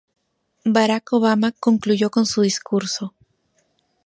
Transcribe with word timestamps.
Barack 0.65 1.13
Obama 1.13 1.51
concluyó 1.59 2.09
con 2.09 2.25
su 2.25 2.41
discurso. 2.41 3.13